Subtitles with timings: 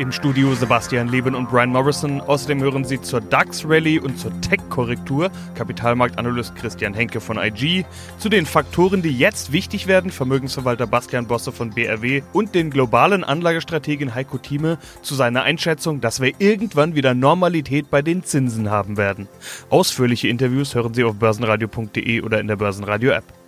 [0.00, 2.22] Im Studio Sebastian Leben und Brian Morrison.
[2.22, 7.84] Außerdem hören Sie zur DAX-Rallye und zur Tech-Korrektur Kapitalmarktanalyst Christian Henke von IG,
[8.16, 13.24] zu den Faktoren, die jetzt wichtig werden, Vermögensverwalter Bastian Bosse von BRW und den globalen
[13.24, 18.96] Anlagestrategen Heiko Thieme zu seiner Einschätzung, dass wir irgendwann wieder Normalität bei den Zinsen haben
[18.96, 19.28] werden.
[19.68, 23.39] Ausführliche Interviews hören Sie auf börsenradio.de oder in der Börsenradio-App.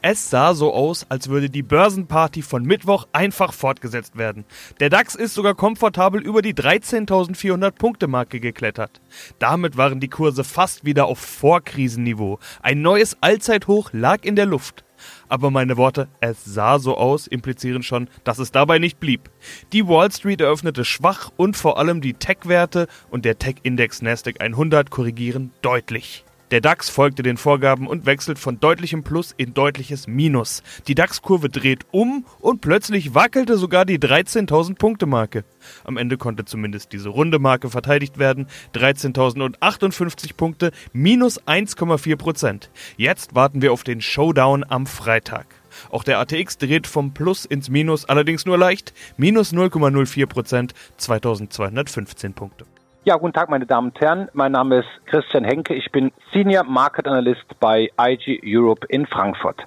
[0.00, 4.44] Es sah so aus, als würde die Börsenparty von Mittwoch einfach fortgesetzt werden.
[4.78, 9.00] Der DAX ist sogar komfortabel über die 13.400 Punkte Marke geklettert.
[9.40, 12.38] Damit waren die Kurse fast wieder auf Vorkrisenniveau.
[12.62, 14.84] Ein neues Allzeithoch lag in der Luft.
[15.28, 19.30] Aber meine Worte, es sah so aus, implizieren schon, dass es dabei nicht blieb.
[19.72, 24.90] Die Wall Street eröffnete schwach und vor allem die Tech-Werte und der Tech-Index Nasdaq 100
[24.90, 26.24] korrigieren deutlich.
[26.50, 30.62] Der DAX folgte den Vorgaben und wechselt von deutlichem Plus in deutliches Minus.
[30.86, 35.44] Die DAX-Kurve dreht um und plötzlich wackelte sogar die 13.000 Punkte Marke.
[35.84, 38.46] Am Ende konnte zumindest diese runde Marke verteidigt werden.
[38.74, 42.70] 13.058 Punkte, minus 1,4 Prozent.
[42.96, 45.46] Jetzt warten wir auf den Showdown am Freitag.
[45.90, 52.32] Auch der ATX dreht vom Plus ins Minus, allerdings nur leicht, minus 0,04 Prozent, 2215
[52.32, 52.64] Punkte.
[53.08, 54.28] Ja, guten Tag, meine Damen und Herren.
[54.34, 55.72] Mein Name ist Christian Henke.
[55.72, 59.62] Ich bin Senior Market Analyst bei IG Europe in Frankfurt.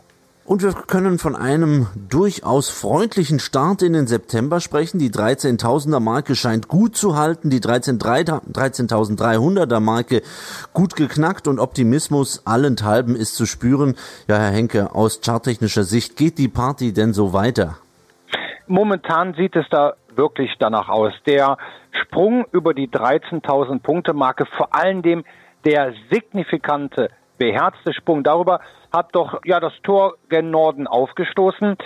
[0.45, 4.99] Und wir können von einem durchaus freundlichen Start in den September sprechen.
[4.99, 10.21] Die 13.000er Marke scheint gut zu halten, die 13.300er Marke
[10.71, 13.95] gut geknackt und Optimismus allenthalben ist zu spüren.
[14.27, 17.79] Ja, Herr Henke, aus charttechnischer Sicht geht die Party denn so weiter?
[18.67, 21.13] Momentan sieht es da wirklich danach aus.
[21.25, 21.57] Der
[21.91, 25.23] Sprung über die 13.000 Punkte Marke, vor allen Dingen
[25.65, 28.59] der signifikante, beherzte Sprung darüber
[28.93, 31.77] hat doch ja das Tor gen Norden aufgestoßen.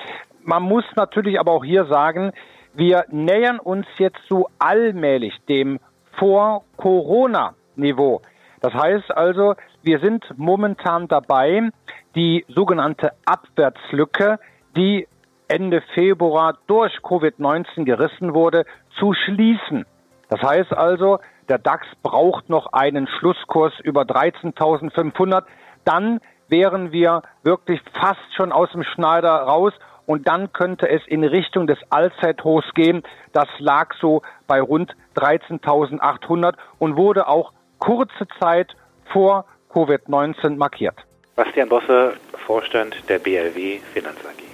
[0.44, 2.32] Man muss natürlich aber auch hier sagen,
[2.74, 5.80] wir nähern uns jetzt so allmählich dem
[6.18, 8.22] Vor-Corona-Niveau.
[8.60, 11.70] Das heißt also, wir sind momentan dabei,
[12.16, 14.40] die sogenannte Abwärtslücke,
[14.76, 15.08] die
[15.48, 18.66] Ende Februar durch Covid-19 gerissen wurde,
[19.00, 19.86] zu schließen.
[20.30, 21.20] Das heißt also,
[21.50, 25.44] der DAX braucht noch einen Schlusskurs über 13.500.
[25.84, 29.74] Dann wären wir wirklich fast schon aus dem Schneider raus
[30.06, 33.04] und dann könnte es in Richtung des Allzeithochs gehen.
[33.34, 38.76] Das lag so bei rund 13.800 und wurde auch kurze Zeit
[39.12, 40.96] vor Covid-19 markiert.
[41.36, 42.14] Bastian Bosse,
[42.46, 44.45] Vorstand der BLW Finanz AG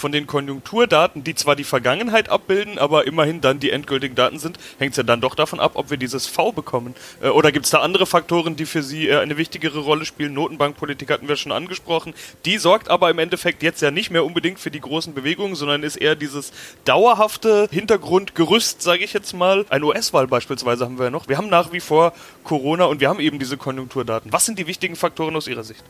[0.00, 4.58] von den Konjunkturdaten, die zwar die Vergangenheit abbilden, aber immerhin dann die endgültigen Daten sind,
[4.78, 6.94] hängt es ja dann doch davon ab, ob wir dieses V bekommen.
[7.22, 10.34] Äh, oder gibt es da andere Faktoren, die für Sie äh, eine wichtigere Rolle spielen?
[10.34, 12.14] Notenbankpolitik hatten wir schon angesprochen.
[12.44, 15.82] Die sorgt aber im Endeffekt jetzt ja nicht mehr unbedingt für die großen Bewegungen, sondern
[15.82, 16.52] ist eher dieses
[16.84, 19.66] dauerhafte Hintergrundgerüst, sage ich jetzt mal.
[19.68, 21.28] Ein US-Wahl beispielsweise haben wir ja noch.
[21.28, 24.32] Wir haben nach wie vor Corona und wir haben eben diese Konjunkturdaten.
[24.32, 25.84] Was sind die wichtigen Faktoren aus Ihrer Sicht?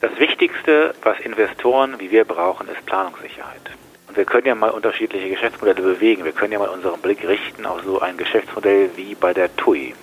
[0.00, 3.62] Das Wichtigste, was Investoren wie wir brauchen, ist Planungssicherheit.
[4.08, 6.24] Und wir können ja mal unterschiedliche Geschäftsmodelle bewegen.
[6.24, 9.94] Wir können ja mal unseren Blick richten auf so ein Geschäftsmodell wie bei der TUI.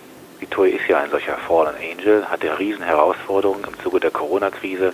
[0.41, 4.09] Die TUI ist ja ein solcher Fallen Angel, hat ja riesen Herausforderungen im Zuge der
[4.09, 4.93] Corona-Krise,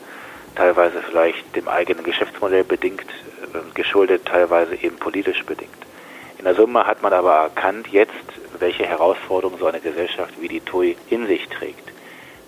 [0.56, 5.72] teilweise vielleicht dem eigenen Geschäftsmodell bedingt, äh, geschuldet, teilweise eben politisch bedingt.
[6.40, 8.12] In der Summe hat man aber erkannt jetzt,
[8.60, 11.90] welche Herausforderungen so eine Gesellschaft wie die TUI in sich trägt.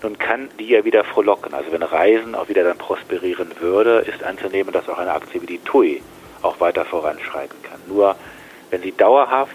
[0.02, 1.54] Nun kann die ja wieder frohlocken.
[1.54, 5.46] Also wenn Reisen auch wieder dann prosperieren würde, ist anzunehmen, dass auch eine Aktie wie
[5.46, 6.02] die TUI
[6.42, 7.80] auch weiter voranschreiten kann.
[7.86, 8.16] Nur
[8.70, 9.54] wenn Sie dauerhaft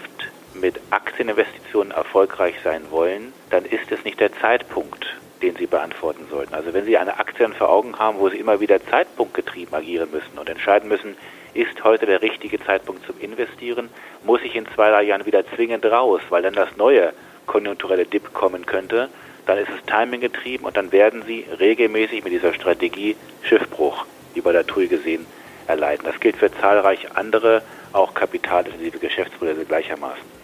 [0.54, 5.06] mit Aktieninvestitionen erfolgreich sein wollen, dann ist es nicht der Zeitpunkt,
[5.42, 6.54] den Sie beantworten sollten.
[6.54, 10.38] Also wenn Sie eine Aktie vor Augen haben, wo Sie immer wieder zeitpunktgetrieben agieren müssen
[10.38, 11.16] und entscheiden müssen,
[11.54, 13.90] ist heute der richtige Zeitpunkt zum Investieren,
[14.24, 17.12] muss ich in zwei, drei Jahren wieder zwingend raus, weil dann das neue
[17.46, 19.08] konjunkturelle Dip kommen könnte,
[19.48, 24.04] dann ist es Timing getrieben und dann werden sie regelmäßig mit dieser Strategie Schiffbruch,
[24.34, 25.24] wie bei der TUI gesehen,
[25.66, 26.04] erleiden.
[26.04, 27.62] Das gilt für zahlreiche andere,
[27.94, 30.38] auch kapitalintensive Geschäftsmodelle gleichermaßen.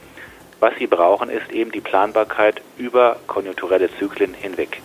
[0.59, 4.81] Was sie brauchen, ist eben die Planbarkeit über konjunkturelle Zyklen hinweg.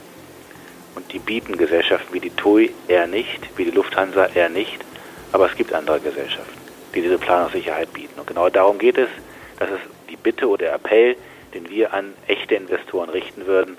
[0.95, 4.83] Und die bieten Gesellschaften wie die TUI eher nicht, wie die Lufthansa eher nicht,
[5.31, 6.60] aber es gibt andere Gesellschaften,
[6.94, 8.19] die diese Planungssicherheit bieten.
[8.19, 9.07] Und genau darum geht es,
[9.60, 11.15] das ist die Bitte oder Appell,
[11.54, 13.77] den wir an echte Investoren richten würden,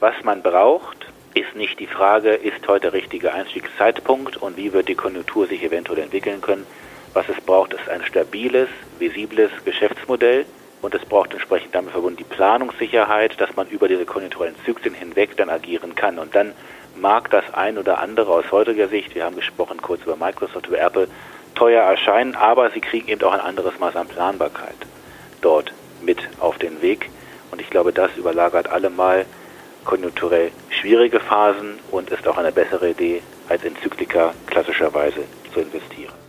[0.00, 4.88] was man braucht, ist nicht die Frage, ist heute der richtige Einstiegszeitpunkt und wie wird
[4.88, 6.66] die Konjunktur sich eventuell entwickeln können.
[7.12, 8.68] Was es braucht, ist ein stabiles,
[8.98, 10.46] visibles Geschäftsmodell
[10.82, 15.36] und es braucht entsprechend damit verbunden die Planungssicherheit, dass man über diese konjunkturellen Zyklen hinweg
[15.36, 16.18] dann agieren kann.
[16.18, 16.52] Und dann
[16.94, 20.78] mag das ein oder andere aus heutiger Sicht, wir haben gesprochen kurz über Microsoft, über
[20.78, 21.08] Apple,
[21.54, 24.76] teuer erscheinen, aber sie kriegen eben auch ein anderes Maß an Planbarkeit
[25.40, 27.10] dort mit auf den Weg.
[27.50, 29.26] Und ich glaube, das überlagert allemal
[29.84, 36.23] konjunkturell schwierige Phasen und ist auch eine bessere Idee, als in Zyklika klassischerweise zu investieren.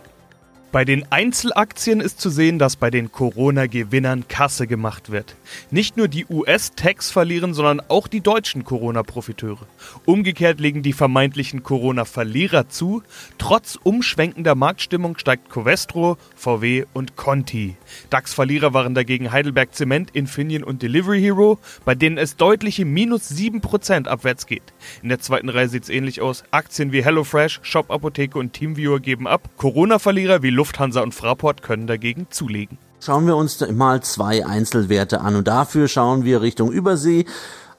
[0.72, 5.36] Bei den Einzelaktien ist zu sehen, dass bei den Corona-Gewinnern Kasse gemacht wird.
[5.70, 9.66] Nicht nur die US-Techs verlieren, sondern auch die deutschen Corona-Profiteure.
[10.04, 13.02] Umgekehrt legen die vermeintlichen Corona-Verlierer zu.
[13.38, 17.76] Trotz umschwenkender Marktstimmung steigt Covestro, VW und Conti.
[18.10, 24.08] DAX-Verlierer waren dagegen Heidelberg Zement, Infineon und Delivery Hero, bei denen es deutliche minus 7%
[24.08, 24.74] abwärts geht.
[25.02, 26.42] In der zweiten Reihe sieht es ähnlich aus.
[26.50, 29.48] Aktien wie HelloFresh, Shop Apotheke und Teamviewer geben ab.
[29.56, 32.78] Corona-Verlierer wie Lufthansa und Fraport können dagegen zulegen.
[33.00, 37.26] Schauen wir uns mal zwei Einzelwerte an und dafür schauen wir Richtung Übersee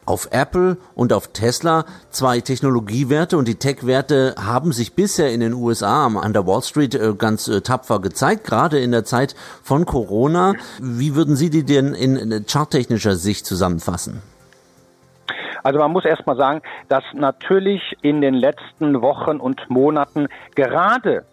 [0.05, 5.53] auf Apple und auf Tesla zwei Technologiewerte und die Tech-Werte haben sich bisher in den
[5.53, 9.85] USA an der Wall Street äh, ganz äh, tapfer gezeigt, gerade in der Zeit von
[9.85, 10.53] Corona.
[10.79, 14.21] Wie würden Sie die denn in charttechnischer Sicht zusammenfassen?
[15.63, 21.25] Also man muss erstmal sagen, dass natürlich in den letzten Wochen und Monaten gerade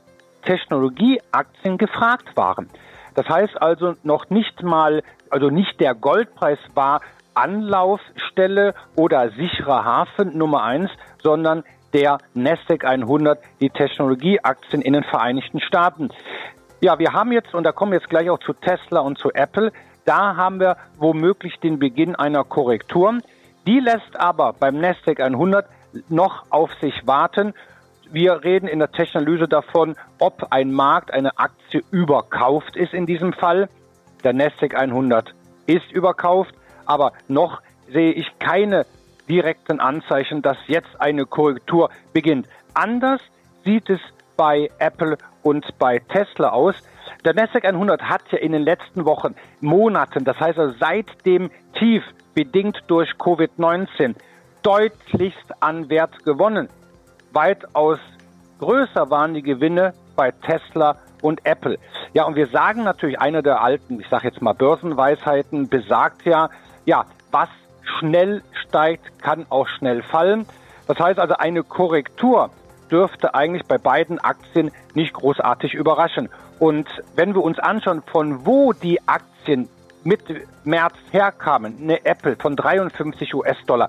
[0.44, 2.68] Technologieaktien gefragt waren.
[3.14, 7.00] Das heißt also noch nicht mal, also nicht der Goldpreis war
[7.34, 10.90] Anlaufstelle oder sicherer Hafen Nummer eins,
[11.22, 16.10] sondern der Nasdaq 100, die Technologieaktien in den Vereinigten Staaten.
[16.80, 19.32] Ja, wir haben jetzt, und da kommen wir jetzt gleich auch zu Tesla und zu
[19.32, 19.72] Apple,
[20.04, 23.18] da haben wir womöglich den Beginn einer Korrektur.
[23.66, 25.66] Die lässt aber beim Nasdaq 100
[26.08, 27.54] noch auf sich warten
[28.14, 33.32] wir reden in der Technologie davon, ob ein Markt, eine Aktie überkauft ist in diesem
[33.32, 33.68] Fall.
[34.22, 35.34] Der Nasdaq 100
[35.66, 36.54] ist überkauft,
[36.86, 37.60] aber noch
[37.92, 38.86] sehe ich keine
[39.28, 42.46] direkten Anzeichen, dass jetzt eine Korrektur beginnt.
[42.72, 43.20] Anders
[43.64, 44.00] sieht es
[44.36, 46.76] bei Apple und bei Tesla aus.
[47.24, 51.50] Der Nasdaq 100 hat ja in den letzten Wochen, Monaten, das heißt also seit dem
[51.76, 54.14] Tief bedingt durch Covid-19,
[54.62, 56.68] deutlichst an Wert gewonnen
[57.34, 57.98] weitaus
[58.60, 61.78] größer waren die Gewinne bei Tesla und Apple.
[62.12, 66.48] Ja, und wir sagen natürlich, eine der alten, ich sage jetzt mal Börsenweisheiten, besagt ja,
[66.84, 67.48] ja, was
[67.98, 70.46] schnell steigt, kann auch schnell fallen.
[70.86, 72.50] Das heißt also, eine Korrektur
[72.90, 76.28] dürfte eigentlich bei beiden Aktien nicht großartig überraschen.
[76.58, 79.68] Und wenn wir uns anschauen, von wo die Aktien
[80.04, 83.88] Mitte März herkamen, eine Apple von 53 US-Dollar,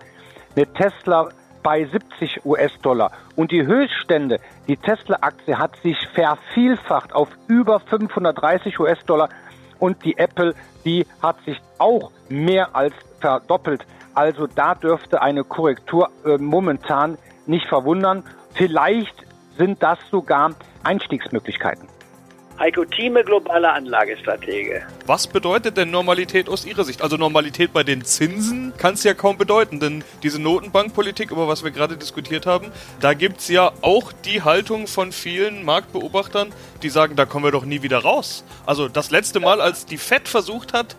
[0.56, 1.30] eine Tesla
[1.66, 3.12] bei 70 US-Dollar.
[3.36, 9.30] Und die Höchststände, die Tesla-Aktie hat sich vervielfacht auf über 530 US-Dollar
[9.80, 10.54] und die Apple,
[10.86, 13.84] die hat sich auch mehr als verdoppelt.
[14.14, 17.18] Also da dürfte eine Korrektur äh, momentan
[17.48, 18.24] nicht verwundern.
[18.54, 19.16] Vielleicht
[19.58, 20.52] sind das sogar
[20.84, 21.95] Einstiegsmöglichkeiten.
[22.57, 24.84] Heiko Thieme, globaler Anlagestratege.
[25.06, 27.02] Was bedeutet denn Normalität aus Ihrer Sicht?
[27.02, 31.66] Also Normalität bei den Zinsen kann es ja kaum bedeuten, denn diese Notenbankpolitik, über was
[31.66, 32.72] wir gerade diskutiert haben,
[33.02, 37.52] da gibt es ja auch die Haltung von vielen Marktbeobachtern, die sagen, da kommen wir
[37.52, 38.46] doch nie wieder raus.
[38.66, 40.96] Also das letzte Mal, als die FED versucht hat,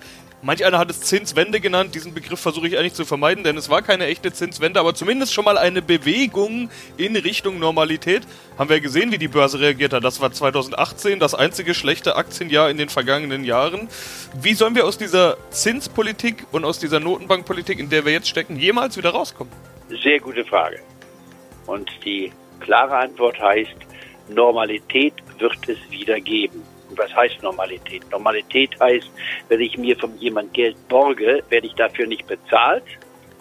[0.46, 1.96] Manch einer hat es Zinswende genannt.
[1.96, 5.34] Diesen Begriff versuche ich eigentlich zu vermeiden, denn es war keine echte Zinswende, aber zumindest
[5.34, 8.22] schon mal eine Bewegung in Richtung Normalität.
[8.56, 10.04] Haben wir gesehen, wie die Börse reagiert hat.
[10.04, 13.88] Das war 2018 das einzige schlechte Aktienjahr in den vergangenen Jahren.
[14.40, 18.54] Wie sollen wir aus dieser Zinspolitik und aus dieser Notenbankpolitik, in der wir jetzt stecken,
[18.54, 19.52] jemals wieder rauskommen?
[20.00, 20.78] Sehr gute Frage.
[21.66, 23.74] Und die klare Antwort heißt,
[24.28, 26.62] Normalität wird es wieder geben
[26.96, 28.02] was heißt Normalität?
[28.10, 29.10] Normalität heißt,
[29.48, 32.84] wenn ich mir von jemand Geld borge, werde ich dafür nicht bezahlt,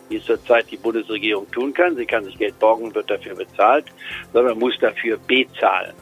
[0.10, 1.96] wie es zurzeit die Bundesregierung tun kann.
[1.96, 3.86] Sie kann sich Geld borgen und wird dafür bezahlt,
[4.34, 5.94] sondern muss dafür bezahlen.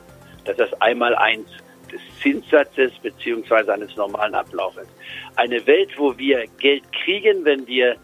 [0.45, 1.47] Das ist einmal eins
[1.91, 4.87] des Zinssatzes beziehungsweise eines normalen Ablaufes.
[5.35, 7.95] Eine Welt, wo wir Geld kriegen, wenn wir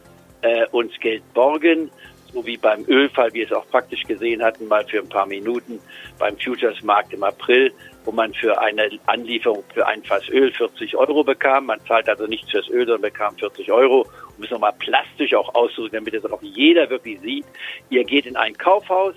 [0.42, 1.90] äh, uns Geld borgen,
[2.32, 5.26] so wie beim Ölfall, wie wir es auch praktisch gesehen hatten, mal für ein paar
[5.26, 5.80] Minuten
[6.20, 7.74] beim Futures-Markt im April,
[8.10, 11.68] wo man für eine Anlieferung für ein Fass Öl 40 Euro bekam.
[11.68, 14.08] Man zahlt also nichts fürs Öl, sondern bekam 40 Euro.
[14.36, 17.46] Um es nochmal plastisch auch auszudrücken, damit es auch jeder wirklich sieht.
[17.92, 19.14] Ihr geht in ein Kaufhaus,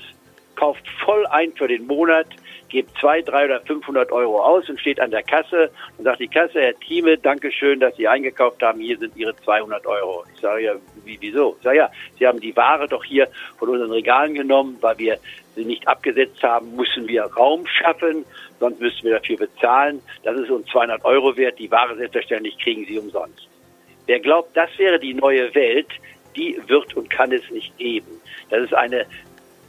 [0.57, 2.27] kauft voll ein für den Monat,
[2.73, 6.29] gebt zwei, drei oder 500 Euro aus und steht an der Kasse und sagt die
[6.29, 10.25] Kasse, Herr Thieme, danke schön, dass Sie eingekauft haben, hier sind Ihre 200 Euro.
[10.35, 10.73] Ich sage ja,
[11.05, 11.55] wie, wieso?
[11.59, 15.19] Ich sage ja, Sie haben die Ware doch hier von unseren Regalen genommen, weil wir
[15.55, 18.25] sie nicht abgesetzt haben, müssen wir Raum schaffen,
[18.59, 20.01] sonst müssten wir dafür bezahlen.
[20.23, 23.47] Das ist uns 200 Euro wert, die Ware selbstverständlich kriegen Sie umsonst.
[24.07, 25.89] Wer glaubt, das wäre die neue Welt,
[26.35, 28.21] die wird und kann es nicht geben.
[28.49, 29.05] Das ist eine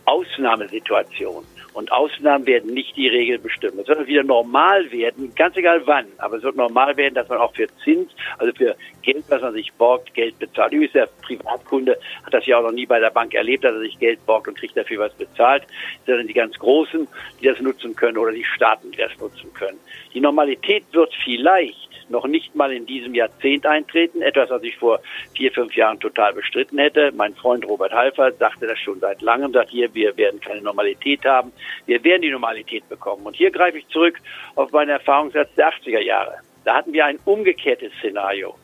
[0.06, 1.46] Ausnahmesituation.
[1.74, 3.80] Und Ausnahmen werden nicht die Regel bestimmen.
[3.80, 7.40] Es wird wieder normal werden, ganz egal wann, aber es wird normal werden, dass man
[7.40, 10.74] auch für Zins, also für Geld, was man sich borgt, Geld bezahlt.
[10.74, 13.82] Übrigens, der Privatkunde hat das ja auch noch nie bei der Bank erlebt, dass er
[13.82, 15.64] sich Geld borgt und kriegt dafür was bezahlt,
[16.06, 17.08] sondern die ganz Großen,
[17.42, 19.80] die das nutzen können oder die Staaten, die das nutzen können.
[20.14, 24.22] Die Normalität wird vielleicht noch nicht mal in diesem Jahrzehnt eintreten.
[24.22, 25.00] Etwas, was ich vor
[25.36, 27.12] vier, fünf Jahren total bestritten hätte.
[27.16, 31.26] Mein Freund Robert Halfer sagte das schon seit langem, sagt hier, wir werden keine Normalität
[31.26, 31.52] haben.
[31.86, 33.26] Wir werden die Normalität bekommen.
[33.26, 34.20] Und hier greife ich zurück
[34.56, 36.36] auf meine Erfahrungssatz der 80er Jahre.
[36.66, 38.56] Da hatten wir ein umgekehrtes Szenario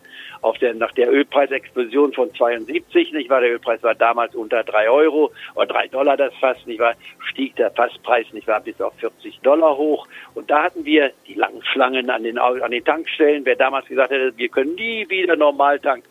[0.42, 3.42] auf der, nach der Ölpreisexplosion von 72, nicht wahr?
[3.42, 6.94] Der Ölpreis war damals unter drei Euro oder drei Dollar das fast, nicht wahr?
[7.30, 8.62] Stieg der Fasspreis, nicht wahr?
[8.62, 10.08] Bis auf 40 Dollar hoch.
[10.36, 13.46] Und da hatten wir die langen Schlangen an den, an den Tankstellen.
[13.46, 16.08] Wer damals gesagt hätte, wir können nie wieder normal tanken.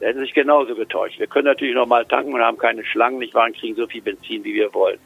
[0.00, 1.18] Der hätte sich genauso getäuscht.
[1.18, 3.46] Wir können natürlich normal tanken und haben keine Schlangen, nicht wahr?
[3.46, 4.98] Und kriegen so viel Benzin, wie wir wollen.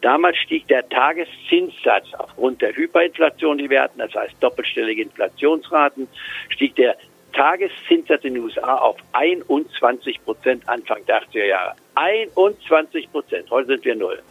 [0.00, 6.08] Damals stieg der Tageszinssatz aufgrund der Hyperinflation, die wir hatten, das heißt doppelstellige Inflationsraten,
[6.48, 6.96] stieg der
[7.32, 11.74] Tageszinssatz in den USA auf 21 Prozent Anfang der 80er Jahre.
[11.94, 13.50] 21 Prozent.
[13.50, 14.22] Heute sind wir null.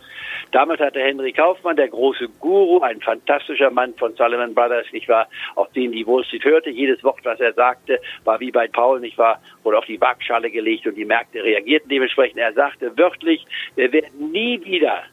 [0.51, 5.27] Damals hatte Henry Kaufmann, der große Guru, ein fantastischer Mann von Sullivan Brothers, nicht wahr,
[5.55, 6.69] auf den die Wall Street hörte.
[6.69, 10.51] Jedes Wort, was er sagte, war wie bei Paul, nicht wahr, wurde auf die Waagschale
[10.51, 12.39] gelegt und die Märkte reagierten dementsprechend.
[12.39, 15.03] Er sagte wörtlich, wir werden nie wieder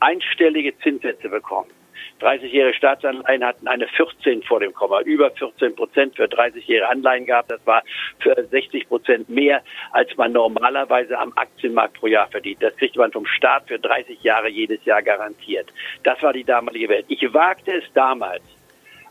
[0.00, 1.70] einstellige Zinssätze bekommen.
[2.20, 7.50] 30-jährige Staatsanleihen hatten eine 14 vor dem Komma, über 14 Prozent für 30-jährige Anleihen gehabt.
[7.50, 7.82] Das war
[8.20, 12.62] für 60 Prozent mehr, als man normalerweise am Aktienmarkt pro Jahr verdient.
[12.62, 15.68] Das kriegte man vom Staat für 30 Jahre jedes Jahr garantiert.
[16.02, 17.06] Das war die damalige Welt.
[17.08, 18.42] Ich wagte es damals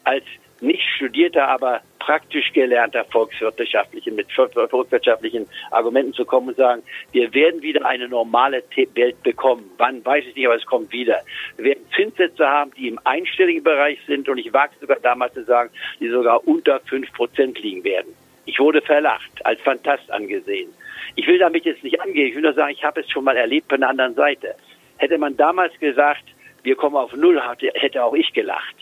[0.04, 0.26] als
[0.62, 6.84] nicht studierter, aber praktisch gelernter volkswirtschaftlichen, mit volkswirtschaftlichen Argumenten zu kommen und sagen,
[7.14, 8.62] wir werden wieder eine normale
[8.96, 9.72] Welt bekommen.
[9.78, 11.22] Wann, weiß ich nicht, aber es kommt wieder.
[11.56, 15.46] Wir werden Zinssätze haben, die im einstelligen Bereich sind und ich wage sogar damals zu
[15.46, 15.70] sagen,
[16.02, 18.14] die sogar unter fünf Prozent liegen werden.
[18.46, 20.74] Ich wurde verlacht, als Fantast angesehen.
[21.16, 23.38] Ich will damit jetzt nicht angehen, ich will nur sagen, ich habe es schon mal
[23.38, 24.56] erlebt von der anderen Seite.
[24.98, 26.24] Hätte man damals gesagt,
[26.64, 27.42] wir kommen auf Null,
[27.76, 28.76] hätte auch ich gelacht.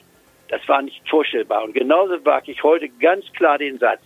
[0.52, 1.64] Das war nicht vorstellbar.
[1.64, 4.02] Und genauso wage ich heute ganz klar den Satz.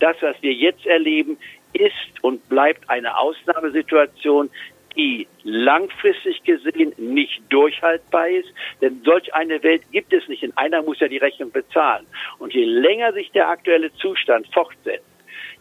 [0.00, 1.38] Das, was wir jetzt erleben,
[1.72, 4.50] ist und bleibt eine Ausnahmesituation,
[4.96, 8.48] die langfristig gesehen nicht durchhaltbar ist.
[8.80, 10.42] Denn solch eine Welt gibt es nicht.
[10.42, 12.06] In einer muss ja die Rechnung bezahlen.
[12.38, 15.04] Und je länger sich der aktuelle Zustand fortsetzt,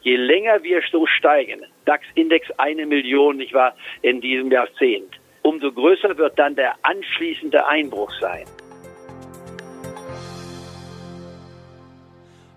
[0.01, 5.13] je länger wir so steigen, DAX-Index eine Million, nicht wahr, in diesem Jahrzehnt,
[5.43, 8.45] umso größer wird dann der anschließende Einbruch sein.